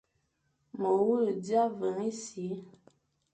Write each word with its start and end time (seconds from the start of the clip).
Ma 0.79 0.89
wule 1.01 1.33
dia 1.45 1.63
mveñ 1.77 1.97
e 2.09 2.09
si, 2.23 2.47